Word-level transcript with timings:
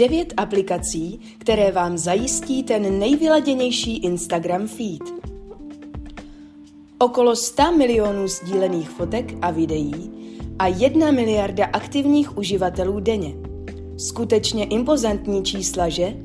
9 0.00 0.34
aplikací, 0.36 1.20
které 1.38 1.72
vám 1.72 1.98
zajistí 1.98 2.62
ten 2.62 2.98
nejvyladěnější 2.98 3.96
Instagram 3.96 4.68
feed. 4.68 5.02
Okolo 6.98 7.36
100 7.36 7.72
milionů 7.76 8.28
sdílených 8.28 8.90
fotek 8.90 9.34
a 9.42 9.50
videí 9.50 10.10
a 10.58 10.66
1 10.66 11.10
miliarda 11.10 11.64
aktivních 11.64 12.38
uživatelů 12.38 13.00
denně. 13.00 13.34
Skutečně 13.96 14.64
impozantní 14.64 15.42
čísla, 15.42 15.88
že? 15.88 16.16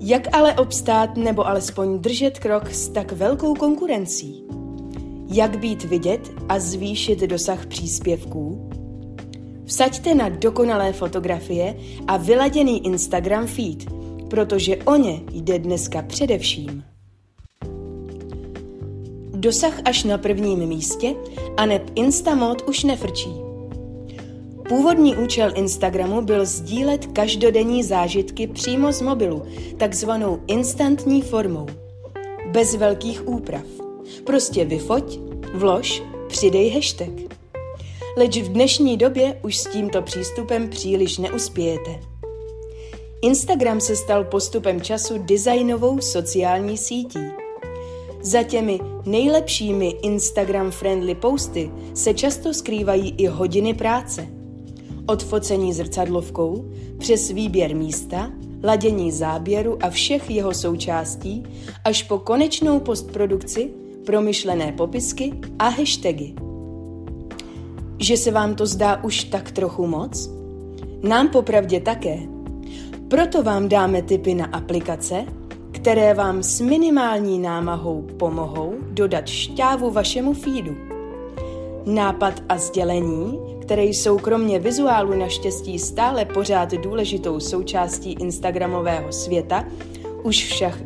Jak 0.00 0.36
ale 0.36 0.54
obstát 0.54 1.16
nebo 1.16 1.46
alespoň 1.46 1.98
držet 1.98 2.38
krok 2.38 2.70
s 2.70 2.88
tak 2.88 3.12
velkou 3.12 3.54
konkurencí? 3.54 4.44
Jak 5.28 5.58
být 5.58 5.84
vidět 5.84 6.30
a 6.48 6.58
zvýšit 6.58 7.20
dosah 7.20 7.66
příspěvků? 7.66 8.67
Vsaďte 9.68 10.14
na 10.14 10.28
dokonalé 10.28 10.92
fotografie 10.92 11.76
a 12.06 12.16
vyladěný 12.16 12.86
Instagram 12.86 13.46
feed, 13.46 13.84
protože 14.30 14.76
o 14.76 14.96
ně 14.96 15.20
jde 15.32 15.58
dneska 15.58 16.02
především. 16.02 16.84
Dosah 19.34 19.80
až 19.84 20.04
na 20.04 20.18
prvním 20.18 20.66
místě 20.66 21.14
a 21.56 21.66
neb 21.66 21.90
Instamod 21.94 22.68
už 22.68 22.84
nefrčí. 22.84 23.28
Původní 24.68 25.16
účel 25.16 25.52
Instagramu 25.54 26.22
byl 26.22 26.46
sdílet 26.46 27.06
každodenní 27.06 27.82
zážitky 27.82 28.46
přímo 28.46 28.92
z 28.92 29.02
mobilu, 29.02 29.42
takzvanou 29.76 30.40
instantní 30.46 31.22
formou. 31.22 31.66
Bez 32.52 32.74
velkých 32.74 33.28
úprav. 33.28 33.64
Prostě 34.24 34.64
vyfoť, 34.64 35.18
vlož, 35.54 36.02
přidej 36.28 36.70
hashtag. 36.70 37.27
Leč 38.18 38.36
v 38.36 38.48
dnešní 38.48 38.96
době 38.96 39.40
už 39.42 39.56
s 39.56 39.66
tímto 39.66 40.02
přístupem 40.02 40.68
příliš 40.68 41.18
neuspějete. 41.18 42.00
Instagram 43.22 43.80
se 43.80 43.96
stal 43.96 44.24
postupem 44.24 44.80
času 44.80 45.18
designovou 45.18 46.00
sociální 46.00 46.76
sítí. 46.76 47.18
Za 48.22 48.42
těmi 48.42 48.80
nejlepšími 49.06 49.94
Instagram-friendly 50.02 51.14
posty 51.14 51.70
se 51.94 52.14
často 52.14 52.54
skrývají 52.54 53.14
i 53.18 53.26
hodiny 53.26 53.74
práce. 53.74 54.28
Od 55.06 55.22
focení 55.22 55.72
zrcadlovkou 55.72 56.72
přes 56.98 57.30
výběr 57.30 57.76
místa, 57.76 58.32
ladění 58.64 59.12
záběru 59.12 59.78
a 59.80 59.90
všech 59.90 60.30
jeho 60.30 60.54
součástí 60.54 61.42
až 61.84 62.02
po 62.02 62.18
konečnou 62.18 62.80
postprodukci, 62.80 63.70
promyšlené 64.06 64.72
popisky 64.72 65.32
a 65.58 65.68
hashtagy. 65.68 66.47
Že 67.98 68.16
se 68.16 68.30
vám 68.30 68.54
to 68.54 68.66
zdá 68.66 69.04
už 69.04 69.24
tak 69.24 69.50
trochu 69.50 69.86
moc? 69.86 70.30
Nám 71.02 71.28
popravdě 71.28 71.80
také. 71.80 72.18
Proto 73.08 73.42
vám 73.42 73.68
dáme 73.68 74.02
tipy 74.02 74.34
na 74.34 74.46
aplikace, 74.46 75.24
které 75.72 76.14
vám 76.14 76.42
s 76.42 76.60
minimální 76.60 77.38
námahou 77.38 78.02
pomohou 78.02 78.74
dodat 78.90 79.26
šťávu 79.26 79.90
vašemu 79.90 80.34
feedu. 80.34 80.76
Nápad 81.86 82.42
a 82.48 82.58
sdělení, 82.58 83.38
které 83.62 83.84
jsou 83.84 84.18
kromě 84.18 84.58
vizuálu 84.58 85.18
naštěstí 85.18 85.78
stále 85.78 86.24
pořád 86.24 86.70
důležitou 86.72 87.40
součástí 87.40 88.12
Instagramového 88.12 89.12
světa, 89.12 89.64
už 90.22 90.44
však 90.44 90.78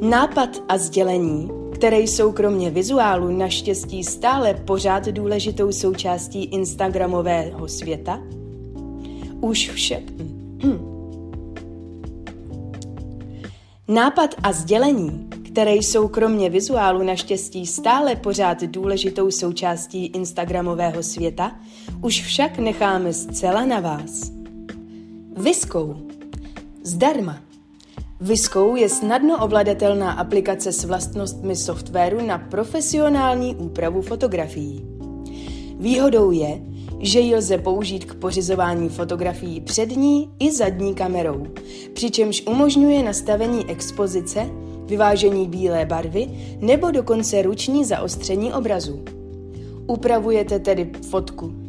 Nápad 0.00 0.50
a 0.68 0.78
sdělení, 0.78 1.50
které 1.84 2.00
jsou 2.00 2.32
kromě 2.32 2.70
vizuálu 2.70 3.36
naštěstí 3.36 4.04
stále 4.04 4.54
pořád 4.54 5.08
důležitou 5.08 5.72
součástí 5.72 6.44
Instagramového 6.44 7.68
světa, 7.68 8.20
už 9.40 9.70
však... 9.70 10.02
Nápad 13.88 14.34
a 14.42 14.52
sdělení, 14.52 15.28
které 15.46 15.74
jsou 15.74 16.08
kromě 16.08 16.50
vizuálu 16.50 17.02
naštěstí 17.02 17.66
stále 17.66 18.16
pořád 18.16 18.62
důležitou 18.62 19.30
součástí 19.30 20.06
Instagramového 20.06 21.02
světa, 21.02 21.52
už 22.02 22.22
však 22.22 22.58
necháme 22.58 23.12
zcela 23.12 23.64
na 23.64 23.80
vás. 23.80 24.32
Viskou. 25.36 25.96
Zdarma. 26.82 27.43
Viskou 28.24 28.76
je 28.76 28.88
snadno 28.88 29.44
ovladatelná 29.44 30.12
aplikace 30.12 30.72
s 30.72 30.84
vlastnostmi 30.84 31.56
softwaru 31.56 32.26
na 32.26 32.38
profesionální 32.38 33.56
úpravu 33.56 34.02
fotografií. 34.02 34.84
Výhodou 35.78 36.30
je, 36.30 36.60
že 37.00 37.20
ji 37.20 37.36
lze 37.36 37.58
použít 37.58 38.04
k 38.04 38.14
pořizování 38.14 38.88
fotografií 38.88 39.60
přední 39.60 40.30
i 40.38 40.52
zadní 40.52 40.94
kamerou, 40.94 41.46
přičemž 41.94 42.42
umožňuje 42.46 43.02
nastavení 43.02 43.70
expozice, 43.70 44.46
vyvážení 44.86 45.48
bílé 45.48 45.86
barvy 45.86 46.28
nebo 46.60 46.90
dokonce 46.90 47.42
ruční 47.42 47.84
zaostření 47.84 48.52
obrazu. 48.52 49.04
Upravujete 49.86 50.58
tedy 50.58 50.92
fotku. 51.10 51.63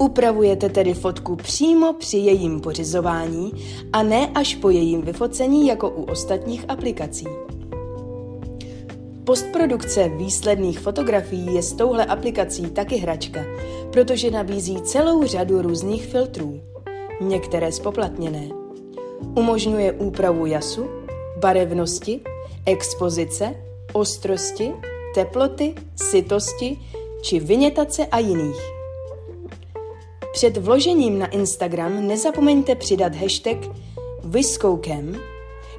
Upravujete 0.00 0.68
tedy 0.68 0.94
fotku 0.94 1.36
přímo 1.36 1.92
při 1.92 2.16
jejím 2.16 2.60
pořizování 2.60 3.52
a 3.92 4.02
ne 4.02 4.30
až 4.34 4.54
po 4.54 4.70
jejím 4.70 5.02
vyfocení 5.02 5.66
jako 5.66 5.90
u 5.90 6.02
ostatních 6.02 6.64
aplikací. 6.68 7.26
Postprodukce 9.24 10.08
výsledných 10.08 10.78
fotografií 10.78 11.54
je 11.54 11.62
s 11.62 11.72
touhle 11.72 12.04
aplikací 12.04 12.62
taky 12.62 12.96
hračka, 12.96 13.40
protože 13.92 14.30
nabízí 14.30 14.82
celou 14.82 15.26
řadu 15.26 15.62
různých 15.62 16.06
filtrů, 16.06 16.60
některé 17.20 17.72
spoplatněné. 17.72 18.48
Umožňuje 19.34 19.92
úpravu 19.92 20.46
jasu, 20.46 20.86
barevnosti, 21.36 22.20
expozice, 22.66 23.54
ostrosti, 23.92 24.72
teploty, 25.14 25.74
sytosti 25.96 26.78
či 27.22 27.40
vynětace 27.40 28.06
a 28.06 28.18
jiných. 28.18 28.73
Před 30.34 30.56
vložením 30.56 31.18
na 31.18 31.26
Instagram 31.26 32.06
nezapomeňte 32.06 32.74
přidat 32.74 33.14
hashtag 33.14 33.56
Viskoukem, 34.24 35.16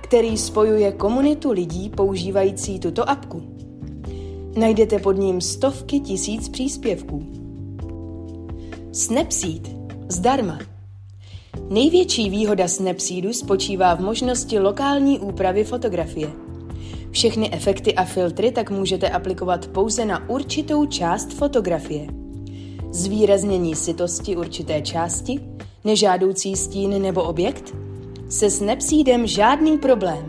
který 0.01 0.37
spojuje 0.37 0.91
komunitu 0.91 1.51
lidí 1.51 1.89
používající 1.89 2.79
tuto 2.79 3.09
apku. 3.09 3.43
Najdete 4.57 4.99
pod 4.99 5.11
ním 5.11 5.41
stovky 5.41 5.99
tisíc 5.99 6.49
příspěvků. 6.49 7.25
Snapseed 8.91 9.71
zdarma. 10.09 10.59
Největší 11.69 12.29
výhoda 12.29 12.67
Snapseedu 12.67 13.33
spočívá 13.33 13.95
v 13.95 13.99
možnosti 13.99 14.59
lokální 14.59 15.19
úpravy 15.19 15.63
fotografie. 15.63 16.31
Všechny 17.11 17.53
efekty 17.53 17.95
a 17.95 18.05
filtry 18.05 18.51
tak 18.51 18.71
můžete 18.71 19.09
aplikovat 19.09 19.67
pouze 19.67 20.05
na 20.05 20.29
určitou 20.29 20.85
část 20.85 21.33
fotografie. 21.33 22.24
Zvýraznění 22.95 23.75
sitosti 23.75 24.35
určité 24.35 24.81
části, 24.81 25.39
nežádoucí 25.83 26.55
stín 26.55 27.01
nebo 27.01 27.23
objekt– 27.23 27.75
se 28.29 28.49
Snapseedem 28.49 29.27
žádný 29.27 29.77
problém. 29.77 30.27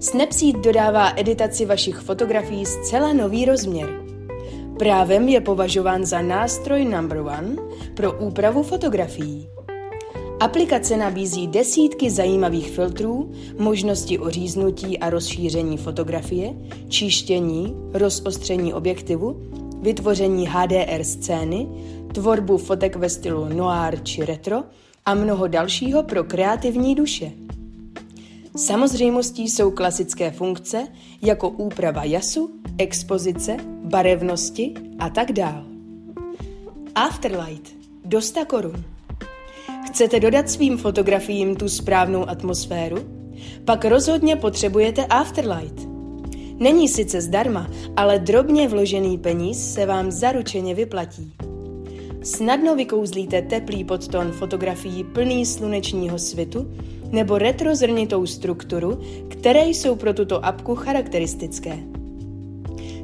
Snapseed 0.00 0.56
dodává 0.56 1.12
editaci 1.16 1.66
vašich 1.66 1.96
fotografií 1.96 2.66
zcela 2.66 3.12
nový 3.12 3.44
rozměr. 3.44 3.88
Právem 4.78 5.28
je 5.28 5.40
považován 5.40 6.06
za 6.06 6.22
nástroj 6.22 6.84
number 6.84 7.18
one 7.18 7.56
pro 7.94 8.18
úpravu 8.18 8.62
fotografií. 8.62 9.48
Aplikace 10.40 10.96
nabízí 10.96 11.46
desítky 11.46 12.10
zajímavých 12.10 12.70
filtrů, 12.70 13.32
možnosti 13.58 14.18
oříznutí 14.18 14.98
a 14.98 15.10
rozšíření 15.10 15.76
fotografie, 15.76 16.54
čištění, 16.88 17.76
rozostření 17.92 18.74
objektivu, 18.74 19.42
vytvoření 19.86 20.46
HDR 20.46 21.04
scény, 21.04 21.66
tvorbu 22.12 22.58
fotek 22.58 22.96
ve 22.96 23.10
stylu 23.10 23.48
noir 23.48 24.02
či 24.02 24.24
retro 24.24 24.62
a 25.04 25.14
mnoho 25.14 25.46
dalšího 25.46 26.02
pro 26.02 26.24
kreativní 26.24 26.94
duše. 26.94 27.32
Samozřejmostí 28.56 29.48
jsou 29.48 29.70
klasické 29.70 30.30
funkce 30.30 30.88
jako 31.22 31.48
úprava 31.48 32.04
jasu, 32.04 32.50
expozice, 32.78 33.56
barevnosti 33.84 34.74
a 34.98 35.10
tak 35.10 35.32
dál. 35.32 35.64
Afterlight 36.94 37.74
do 38.04 38.20
100 38.20 38.44
korun. 38.44 38.84
Chcete 39.86 40.20
dodat 40.20 40.50
svým 40.50 40.76
fotografiím 40.76 41.56
tu 41.56 41.68
správnou 41.68 42.28
atmosféru? 42.28 42.98
Pak 43.64 43.84
rozhodně 43.84 44.36
potřebujete 44.36 45.06
Afterlight. 45.06 45.85
Není 46.58 46.88
sice 46.88 47.20
zdarma, 47.20 47.70
ale 47.96 48.18
drobně 48.18 48.68
vložený 48.68 49.18
peníz 49.18 49.74
se 49.74 49.86
vám 49.86 50.10
zaručeně 50.10 50.74
vyplatí. 50.74 51.32
Snadno 52.22 52.76
vykouzlíte 52.76 53.42
teplý 53.42 53.84
podton 53.84 54.32
fotografií 54.32 55.04
plný 55.04 55.46
slunečního 55.46 56.18
svitu 56.18 56.70
nebo 57.10 57.38
retrozrnitou 57.38 58.26
strukturu, 58.26 59.00
které 59.28 59.66
jsou 59.66 59.96
pro 59.96 60.14
tuto 60.14 60.44
apku 60.44 60.74
charakteristické. 60.74 61.78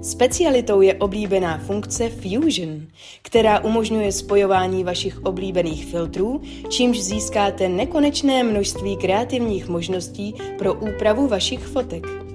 Specialitou 0.03 0.81
je 0.81 0.95
oblíbená 0.95 1.59
funkce 1.59 2.09
Fusion, 2.09 2.87
která 3.23 3.61
umožňuje 3.61 4.13
spojování 4.13 4.85
vašich 4.85 5.23
oblíbených 5.25 5.85
filtrů, 5.85 6.41
čímž 6.69 7.03
získáte 7.03 7.69
nekonečné 7.69 8.43
množství 8.45 8.97
kreativních 8.97 9.69
možností 9.69 10.35
pro 10.59 10.75
úpravu 10.75 11.29
vašich 11.29 11.61
fotek. 11.61 12.32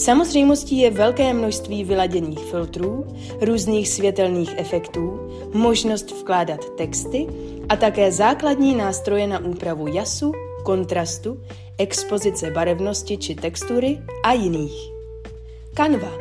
Samozřejmostí 0.00 0.78
je 0.78 0.90
velké 0.90 1.34
množství 1.34 1.84
vyladěných 1.84 2.38
filtrů, 2.38 3.06
různých 3.40 3.88
světelných 3.88 4.50
efektů, 4.56 5.20
možnost 5.54 6.10
vkládat 6.10 6.60
texty 6.76 7.26
a 7.68 7.76
také 7.76 8.12
základní 8.12 8.74
nástroje 8.74 9.26
na 9.26 9.38
úpravu 9.38 9.86
jasu, 9.86 10.32
kontrastu, 10.64 11.40
expozice 11.78 12.50
barevnosti 12.50 13.16
či 13.16 13.34
textury 13.34 13.98
a 14.24 14.32
jiných. 14.32 14.90
Canva 15.74 16.12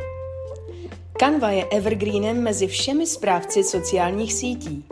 Canva 1.20 1.52
je 1.52 1.66
evergreenem 1.66 2.44
mezi 2.44 2.68
všemi 2.68 3.08
správci 3.08 3.64
sociálních 3.64 4.34
sítí. 4.34 4.84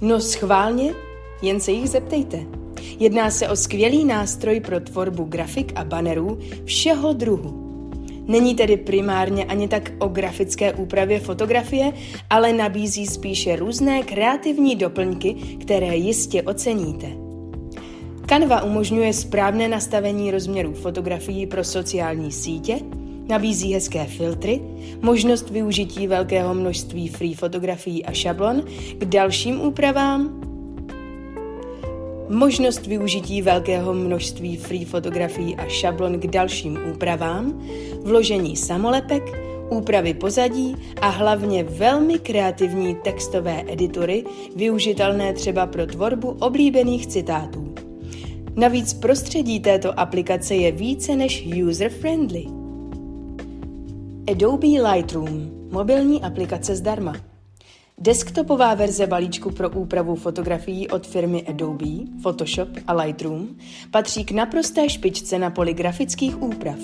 No 0.00 0.20
schválně, 0.20 0.94
jen 1.42 1.60
se 1.60 1.72
jich 1.72 1.90
zeptejte. 1.90 2.46
Jedná 2.98 3.30
se 3.30 3.48
o 3.48 3.56
skvělý 3.56 4.04
nástroj 4.04 4.60
pro 4.60 4.80
tvorbu 4.80 5.24
grafik 5.24 5.72
a 5.76 5.84
bannerů 5.84 6.38
všeho 6.64 7.12
druhu. 7.12 7.63
Není 8.26 8.54
tedy 8.54 8.76
primárně 8.76 9.44
ani 9.44 9.68
tak 9.68 9.92
o 9.98 10.08
grafické 10.08 10.72
úpravě 10.72 11.20
fotografie, 11.20 11.92
ale 12.30 12.52
nabízí 12.52 13.06
spíše 13.06 13.56
různé 13.56 14.02
kreativní 14.02 14.76
doplňky, 14.76 15.34
které 15.60 15.96
jistě 15.96 16.42
oceníte. 16.42 17.06
Canva 18.26 18.62
umožňuje 18.62 19.12
správné 19.12 19.68
nastavení 19.68 20.30
rozměrů 20.30 20.72
fotografií 20.74 21.46
pro 21.46 21.64
sociální 21.64 22.32
sítě, 22.32 22.78
nabízí 23.28 23.74
hezké 23.74 24.04
filtry, 24.04 24.60
možnost 25.02 25.50
využití 25.50 26.06
velkého 26.06 26.54
množství 26.54 27.08
free 27.08 27.34
fotografií 27.34 28.04
a 28.04 28.12
šablon 28.12 28.62
k 28.98 29.04
dalším 29.04 29.60
úpravám, 29.60 30.40
možnost 32.28 32.86
využití 32.86 33.42
velkého 33.42 33.94
množství 33.94 34.56
free 34.56 34.84
fotografií 34.84 35.56
a 35.56 35.68
šablon 35.68 36.20
k 36.20 36.26
dalším 36.26 36.78
úpravám, 36.92 37.62
vložení 38.02 38.56
samolepek, 38.56 39.22
úpravy 39.70 40.14
pozadí 40.14 40.76
a 41.00 41.08
hlavně 41.08 41.64
velmi 41.64 42.18
kreativní 42.18 42.94
textové 42.94 43.62
editory, 43.66 44.24
využitelné 44.56 45.32
třeba 45.32 45.66
pro 45.66 45.86
tvorbu 45.86 46.28
oblíbených 46.28 47.06
citátů. 47.06 47.74
Navíc 48.56 48.94
prostředí 48.94 49.60
této 49.60 50.00
aplikace 50.00 50.54
je 50.54 50.72
více 50.72 51.16
než 51.16 51.46
user-friendly. 51.46 52.46
Adobe 54.30 54.66
Lightroom, 54.66 55.50
mobilní 55.72 56.22
aplikace 56.22 56.76
zdarma. 56.76 57.33
Desktopová 57.98 58.74
verze 58.74 59.06
balíčku 59.06 59.50
pro 59.50 59.70
úpravu 59.70 60.14
fotografií 60.14 60.88
od 60.88 61.06
firmy 61.06 61.46
Adobe, 61.46 61.86
Photoshop 62.22 62.68
a 62.86 62.92
Lightroom 62.94 63.48
patří 63.90 64.24
k 64.24 64.30
naprosté 64.30 64.88
špičce 64.88 65.38
na 65.38 65.50
poli 65.50 65.74
grafických 65.74 66.42
úprav. 66.42 66.78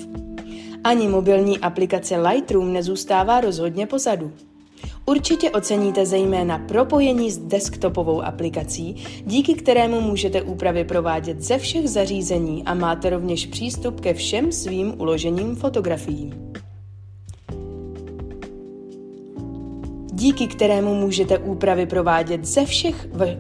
Ani 0.84 1.08
mobilní 1.08 1.58
aplikace 1.58 2.16
Lightroom 2.16 2.72
nezůstává 2.72 3.40
rozhodně 3.40 3.86
pozadu. 3.86 4.32
Určitě 5.06 5.50
oceníte 5.50 6.06
zejména 6.06 6.58
propojení 6.58 7.30
s 7.30 7.38
desktopovou 7.38 8.22
aplikací, 8.22 8.96
díky 9.26 9.54
kterému 9.54 10.00
můžete 10.00 10.42
úpravy 10.42 10.84
provádět 10.84 11.42
ze 11.42 11.58
všech 11.58 11.88
zařízení 11.88 12.64
a 12.64 12.74
máte 12.74 13.10
rovněž 13.10 13.46
přístup 13.46 14.00
ke 14.00 14.14
všem 14.14 14.52
svým 14.52 15.00
uložením 15.00 15.56
fotografií. 15.56 16.49
Díky 20.20 20.46
kterému 20.46 20.94
můžete 20.94 21.38
úpravy 21.38 21.86
provádět 21.86 22.44
ze 22.44 22.64
všech 22.64 23.08
v... 23.12 23.36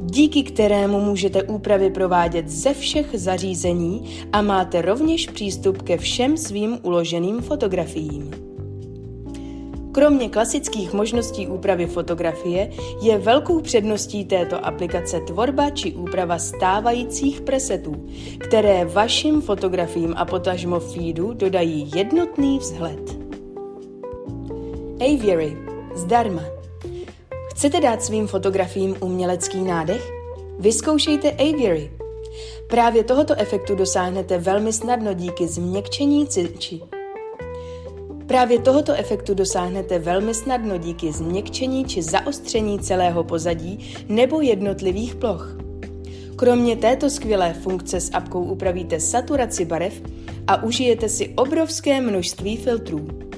díky 0.00 0.42
kterému 0.42 1.00
můžete 1.00 1.42
úpravy 1.42 1.90
provádět 1.90 2.48
ze 2.48 2.74
všech 2.74 3.06
zařízení 3.12 4.04
a 4.32 4.42
máte 4.42 4.82
rovněž 4.82 5.26
přístup 5.26 5.82
ke 5.82 5.98
všem 5.98 6.36
svým 6.36 6.78
uloženým 6.82 7.40
fotografiím. 7.40 8.30
Kromě 9.92 10.28
klasických 10.28 10.92
možností 10.92 11.46
úpravy 11.46 11.86
fotografie 11.86 12.70
je 13.02 13.18
velkou 13.18 13.60
předností 13.60 14.24
této 14.24 14.66
aplikace 14.66 15.20
tvorba 15.20 15.70
či 15.70 15.92
úprava 15.92 16.38
stávajících 16.38 17.40
presetů, 17.40 18.06
které 18.38 18.84
vašim 18.84 19.40
fotografiím 19.40 20.14
a 20.16 20.24
potažmo 20.24 20.80
feedu 20.80 21.32
dodají 21.32 21.90
jednotný 21.94 22.58
vzhled. 22.58 23.19
Aviary. 25.00 25.56
Zdarma. 25.94 26.42
Chcete 27.50 27.80
dát 27.80 28.02
svým 28.02 28.26
fotografiím 28.26 28.96
umělecký 29.00 29.60
nádech? 29.60 30.12
Vyzkoušejte 30.58 31.30
Aviary. 31.30 31.90
Právě 32.66 33.04
tohoto 33.04 33.34
efektu 33.38 33.74
dosáhnete 33.74 34.38
velmi 34.38 34.72
snadno 34.72 35.12
díky 35.14 35.48
změkčení 35.48 36.26
či 36.58 36.80
Právě 38.26 38.58
tohoto 38.58 38.92
efektu 38.92 39.34
dosáhnete 39.34 39.98
velmi 39.98 40.34
snadno 40.34 40.78
díky 40.78 41.12
změkčení 41.12 41.84
či 41.84 42.02
zaostření 42.02 42.78
celého 42.78 43.24
pozadí 43.24 43.94
nebo 44.08 44.40
jednotlivých 44.40 45.14
ploch. 45.14 45.56
Kromě 46.36 46.76
této 46.76 47.10
skvělé 47.10 47.54
funkce 47.54 48.00
s 48.00 48.10
apkou 48.12 48.44
upravíte 48.44 49.00
saturaci 49.00 49.64
barev 49.64 50.02
a 50.46 50.62
užijete 50.62 51.08
si 51.08 51.28
obrovské 51.36 52.00
množství 52.00 52.56
filtrů. 52.56 53.29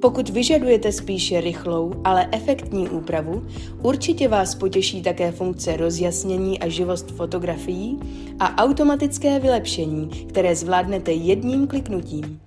Pokud 0.00 0.28
vyžadujete 0.28 0.92
spíše 0.92 1.40
rychlou, 1.40 1.92
ale 2.04 2.28
efektní 2.32 2.88
úpravu, 2.88 3.46
určitě 3.82 4.28
vás 4.28 4.54
potěší 4.54 5.02
také 5.02 5.32
funkce 5.32 5.76
rozjasnění 5.76 6.58
a 6.58 6.68
živost 6.68 7.10
fotografií 7.10 7.98
a 8.38 8.64
automatické 8.64 9.38
vylepšení, 9.40 10.08
které 10.08 10.56
zvládnete 10.56 11.12
jedním 11.12 11.66
kliknutím. 11.66 12.40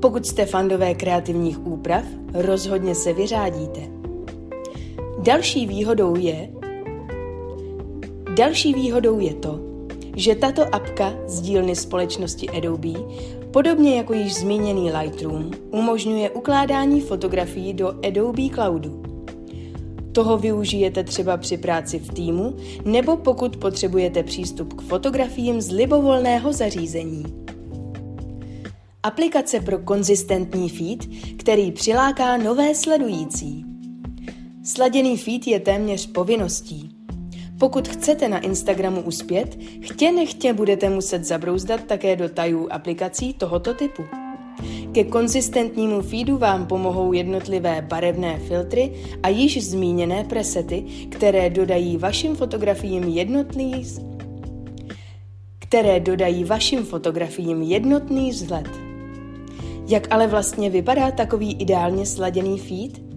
Pokud 0.00 0.26
jste 0.26 0.46
fandové 0.46 0.94
kreativních 0.94 1.66
úprav, 1.66 2.04
rozhodně 2.34 2.94
se 2.94 3.12
vyřádíte. 3.12 3.80
Další 5.18 5.66
výhodou 5.66 6.16
je, 6.16 6.50
další 8.36 8.74
výhodou 8.74 9.18
je 9.18 9.34
to, 9.34 9.69
že 10.16 10.34
tato 10.34 10.74
apka 10.74 11.12
z 11.26 11.40
dílny 11.40 11.76
společnosti 11.76 12.50
Adobe 12.50 12.92
Podobně 13.50 13.96
jako 13.96 14.14
již 14.14 14.34
zmíněný 14.34 14.92
Lightroom 14.92 15.50
umožňuje 15.70 16.30
ukládání 16.30 17.00
fotografií 17.00 17.74
do 17.74 17.94
Adobe 18.06 18.48
Cloudu. 18.54 19.02
Toho 20.12 20.38
využijete 20.38 21.04
třeba 21.04 21.36
při 21.36 21.56
práci 21.56 21.98
v 21.98 22.14
týmu 22.14 22.56
nebo 22.84 23.16
pokud 23.16 23.56
potřebujete 23.56 24.22
přístup 24.22 24.72
k 24.72 24.82
fotografiím 24.82 25.60
z 25.60 25.70
libovolného 25.70 26.52
zařízení. 26.52 27.24
Aplikace 29.02 29.60
pro 29.60 29.78
konzistentní 29.78 30.68
feed, 30.68 31.08
který 31.36 31.72
přiláká 31.72 32.36
nové 32.36 32.74
sledující. 32.74 33.64
Sladěný 34.64 35.16
feed 35.16 35.46
je 35.46 35.60
téměř 35.60 36.06
povinností. 36.06 36.99
Pokud 37.60 37.88
chcete 37.88 38.28
na 38.28 38.38
Instagramu 38.38 39.02
uspět, 39.02 39.58
chtě 39.80 40.12
nechtě 40.12 40.52
budete 40.52 40.90
muset 40.90 41.24
zabrouzdat 41.24 41.84
také 41.84 42.16
do 42.16 42.28
tajů 42.28 42.68
aplikací 42.70 43.34
tohoto 43.34 43.74
typu. 43.74 44.02
Ke 44.92 45.04
konzistentnímu 45.04 46.02
feedu 46.02 46.38
vám 46.38 46.66
pomohou 46.66 47.12
jednotlivé 47.12 47.82
barevné 47.82 48.38
filtry 48.38 48.92
a 49.22 49.28
již 49.28 49.64
zmíněné 49.64 50.24
presety, 50.24 50.84
které 51.10 51.50
dodají 51.50 51.96
vašim 51.96 52.36
fotografiím 52.36 53.04
jednotný 53.04 53.84
které 55.58 56.00
dodají 56.00 56.44
vašim 56.44 56.84
fotografiím 56.84 57.62
jednotný 57.62 58.30
vzhled. 58.30 58.68
Jak 59.88 60.06
ale 60.10 60.26
vlastně 60.26 60.70
vypadá 60.70 61.10
takový 61.10 61.52
ideálně 61.54 62.06
sladěný 62.06 62.58
feed? 62.58 63.09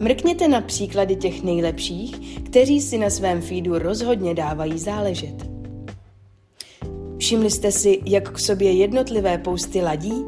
Mrkněte 0.00 0.48
na 0.48 0.60
příklady 0.60 1.16
těch 1.16 1.42
nejlepších, 1.42 2.40
kteří 2.44 2.80
si 2.80 2.98
na 2.98 3.10
svém 3.10 3.40
feedu 3.40 3.78
rozhodně 3.78 4.34
dávají 4.34 4.78
záležet. 4.78 5.34
Všimli 7.18 7.50
jste 7.50 7.72
si, 7.72 8.00
jak 8.04 8.32
k 8.32 8.38
sobě 8.38 8.72
jednotlivé 8.72 9.38
posty 9.38 9.82
ladí? 9.82 10.24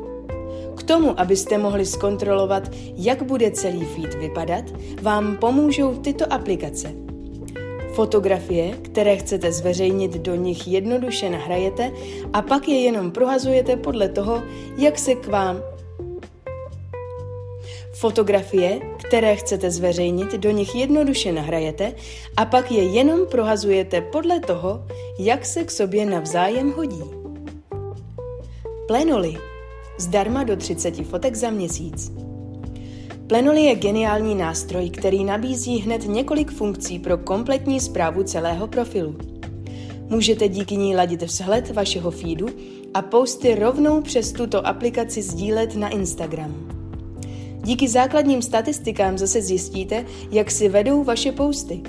K 0.76 0.82
tomu, 0.82 1.20
abyste 1.20 1.58
mohli 1.58 1.86
zkontrolovat, 1.86 2.70
jak 2.96 3.22
bude 3.22 3.50
celý 3.50 3.84
feed 3.84 4.14
vypadat, 4.14 4.64
vám 5.02 5.36
pomůžou 5.36 5.94
tyto 5.94 6.32
aplikace. 6.32 6.92
Fotografie, 7.94 8.76
které 8.82 9.16
chcete 9.16 9.52
zveřejnit, 9.52 10.12
do 10.12 10.34
nich 10.34 10.68
jednoduše 10.68 11.30
nahrajete 11.30 11.92
a 12.32 12.42
pak 12.42 12.68
je 12.68 12.80
jenom 12.80 13.10
prohazujete 13.10 13.76
podle 13.76 14.08
toho, 14.08 14.42
jak 14.78 14.98
se 14.98 15.14
k 15.14 15.28
vám 15.28 15.62
Fotografie, 17.92 18.80
které 18.96 19.36
chcete 19.36 19.70
zveřejnit, 19.70 20.32
do 20.34 20.50
nich 20.50 20.74
jednoduše 20.74 21.32
nahrajete 21.32 21.94
a 22.36 22.44
pak 22.44 22.72
je 22.72 22.82
jenom 22.84 23.26
prohazujete 23.26 24.00
podle 24.00 24.40
toho, 24.40 24.84
jak 25.18 25.46
se 25.46 25.64
k 25.64 25.70
sobě 25.70 26.06
navzájem 26.06 26.72
hodí. 26.72 27.02
Plenoly. 28.86 29.36
zdarma 29.98 30.44
do 30.44 30.56
30 30.56 31.06
fotek 31.06 31.34
za 31.34 31.50
měsíc. 31.50 32.12
Plenoly 33.26 33.62
je 33.62 33.74
geniální 33.74 34.34
nástroj, 34.34 34.90
který 34.90 35.24
nabízí 35.24 35.78
hned 35.78 36.08
několik 36.08 36.50
funkcí 36.50 36.98
pro 36.98 37.18
kompletní 37.18 37.80
zprávu 37.80 38.22
celého 38.22 38.66
profilu. 38.66 39.16
Můžete 40.08 40.48
díky 40.48 40.76
ní 40.76 40.96
ladit 40.96 41.22
vzhled 41.22 41.70
vašeho 41.70 42.10
feedu 42.10 42.46
a 42.94 43.02
posty 43.02 43.54
rovnou 43.54 44.02
přes 44.02 44.32
tuto 44.32 44.66
aplikaci 44.66 45.22
sdílet 45.22 45.76
na 45.76 45.88
Instagram. 45.88 46.79
Díky 47.62 47.88
základním 47.88 48.42
statistikám 48.42 49.18
zase 49.18 49.42
zjistíte, 49.42 50.04
jak 50.30 50.50
si 50.50 50.68
vedou 50.68 51.04
vaše 51.04 51.32
posty. 51.32 51.80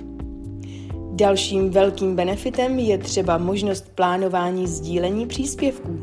Dalším 1.12 1.70
velkým 1.70 2.16
benefitem 2.16 2.80
je 2.80 2.98
třeba 2.98 3.38
možnost 3.38 3.86
plánování 3.96 4.68
sdílení 4.68 5.26
příspěvků. 5.26 6.00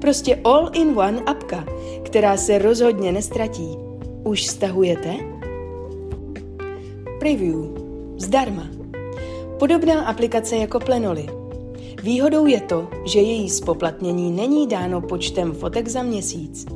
Prostě 0.00 0.40
all-in-one 0.44 1.20
apka, 1.26 1.64
která 2.02 2.36
se 2.36 2.58
rozhodně 2.58 3.12
nestratí. 3.12 3.68
Už 4.24 4.46
stahujete? 4.46 5.14
Preview. 7.18 7.56
Zdarma. 8.16 8.68
Podobná 9.58 10.04
aplikace 10.04 10.56
jako 10.56 10.80
Plenoly. 10.80 11.26
Výhodou 12.02 12.46
je 12.46 12.60
to, 12.60 12.88
že 13.04 13.20
její 13.20 13.50
spoplatnění 13.50 14.30
není 14.30 14.66
dáno 14.66 15.00
počtem 15.00 15.52
fotek 15.52 15.88
za 15.88 16.02
měsíc. 16.02 16.66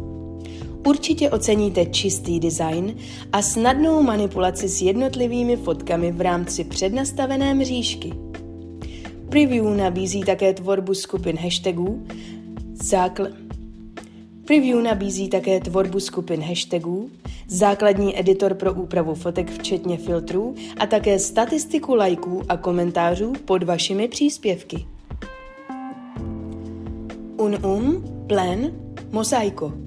Určitě 0.86 1.30
oceníte 1.30 1.86
čistý 1.86 2.40
design 2.40 2.94
a 3.32 3.42
snadnou 3.42 4.02
manipulaci 4.02 4.68
s 4.68 4.82
jednotlivými 4.82 5.56
fotkami 5.56 6.12
v 6.12 6.20
rámci 6.20 6.64
přednastavené 6.64 7.54
mřížky. 7.54 8.12
Preview 9.28 9.76
nabízí 9.76 10.20
také 10.20 10.54
tvorbu 10.54 10.94
skupin 10.94 11.38
hashtagů, 11.38 12.06
zákl... 12.72 13.28
Preview 14.44 14.82
nabízí 14.82 15.28
také 15.28 15.60
tvorbu 15.60 16.00
skupin 16.00 16.42
hashtagů, 16.42 17.10
základní 17.48 18.18
editor 18.20 18.54
pro 18.54 18.74
úpravu 18.74 19.14
fotek 19.14 19.50
včetně 19.50 19.96
filtrů 19.96 20.54
a 20.78 20.86
také 20.86 21.18
statistiku 21.18 21.94
lajků 21.94 22.42
a 22.48 22.56
komentářů 22.56 23.32
pod 23.44 23.62
vašimi 23.62 24.08
příspěvky. 24.08 24.86
Unum, 27.36 28.04
Plan, 28.26 28.58
Mosaiko. 29.12 29.81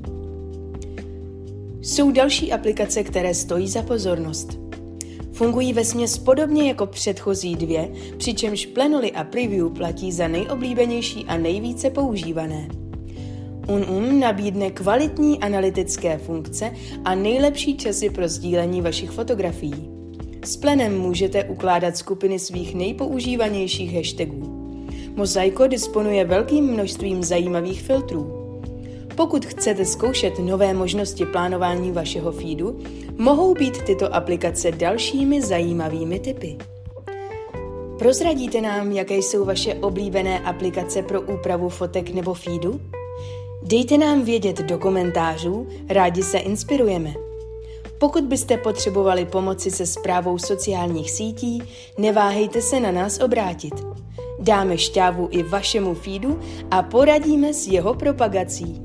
Jsou 1.85 2.11
další 2.11 2.51
aplikace, 2.51 3.03
které 3.03 3.33
stojí 3.33 3.67
za 3.67 3.81
pozornost. 3.81 4.59
Fungují 5.31 5.73
ve 5.73 5.85
směs 5.85 6.17
podobně 6.17 6.67
jako 6.67 6.85
předchozí 6.85 7.55
dvě, 7.55 7.91
přičemž 8.17 8.65
Plenoly 8.65 9.11
a 9.11 9.23
Preview 9.23 9.69
platí 9.69 10.11
za 10.11 10.27
nejoblíbenější 10.27 11.25
a 11.27 11.37
nejvíce 11.37 11.89
používané. 11.89 12.67
Unum 13.67 14.19
nabídne 14.19 14.71
kvalitní 14.71 15.39
analytické 15.39 16.17
funkce 16.17 16.71
a 17.05 17.15
nejlepší 17.15 17.77
časy 17.77 18.09
pro 18.09 18.27
sdílení 18.27 18.81
vašich 18.81 19.11
fotografií. 19.11 19.89
S 20.43 20.57
Plenem 20.57 20.99
můžete 20.99 21.43
ukládat 21.43 21.97
skupiny 21.97 22.39
svých 22.39 22.75
nejpoužívanějších 22.75 23.95
hashtagů. 23.95 24.75
Mozaiko 25.15 25.67
disponuje 25.67 26.25
velkým 26.25 26.65
množstvím 26.65 27.23
zajímavých 27.23 27.81
filtrů. 27.81 28.44
Pokud 29.15 29.45
chcete 29.45 29.85
zkoušet 29.85 30.39
nové 30.39 30.73
možnosti 30.73 31.25
plánování 31.25 31.91
vašeho 31.91 32.31
feedu, 32.31 32.79
mohou 33.17 33.53
být 33.53 33.81
tyto 33.81 34.15
aplikace 34.15 34.71
dalšími 34.71 35.41
zajímavými 35.41 36.19
typy. 36.19 36.57
Prozradíte 37.99 38.61
nám, 38.61 38.91
jaké 38.91 39.17
jsou 39.17 39.45
vaše 39.45 39.73
oblíbené 39.73 40.39
aplikace 40.39 41.01
pro 41.01 41.21
úpravu 41.21 41.69
fotek 41.69 42.09
nebo 42.13 42.33
feedu? 42.33 42.81
Dejte 43.63 43.97
nám 43.97 44.23
vědět 44.23 44.61
do 44.61 44.79
komentářů, 44.79 45.67
rádi 45.89 46.23
se 46.23 46.37
inspirujeme. 46.37 47.13
Pokud 47.99 48.23
byste 48.23 48.57
potřebovali 48.57 49.25
pomoci 49.25 49.71
se 49.71 49.85
zprávou 49.85 50.37
sociálních 50.37 51.11
sítí, 51.11 51.63
neváhejte 51.97 52.61
se 52.61 52.79
na 52.79 52.91
nás 52.91 53.19
obrátit. 53.19 53.73
Dáme 54.39 54.77
šťávu 54.77 55.27
i 55.31 55.43
vašemu 55.43 55.93
feedu 55.93 56.39
a 56.71 56.83
poradíme 56.83 57.53
s 57.53 57.67
jeho 57.67 57.93
propagací. 57.93 58.84